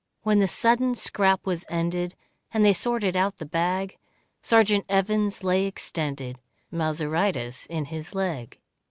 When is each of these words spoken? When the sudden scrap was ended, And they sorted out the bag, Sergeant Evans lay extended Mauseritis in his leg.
When 0.23 0.39
the 0.39 0.47
sudden 0.47 0.95
scrap 0.95 1.45
was 1.45 1.63
ended, 1.69 2.15
And 2.51 2.65
they 2.65 2.73
sorted 2.73 3.15
out 3.15 3.37
the 3.37 3.45
bag, 3.45 3.97
Sergeant 4.41 4.83
Evans 4.89 5.43
lay 5.43 5.67
extended 5.67 6.39
Mauseritis 6.71 7.67
in 7.67 7.85
his 7.85 8.15
leg. 8.15 8.57